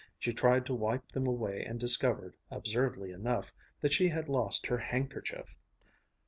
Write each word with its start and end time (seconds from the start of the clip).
She 0.17 0.33
tried 0.33 0.65
to 0.65 0.73
wipe 0.73 1.11
them 1.11 1.27
away 1.27 1.63
and 1.63 1.79
discovered, 1.79 2.33
absurdly 2.49 3.11
enough, 3.11 3.53
that 3.81 3.93
she 3.93 4.07
had 4.07 4.29
lost 4.29 4.65
her 4.65 4.79
handkerchief. 4.79 5.59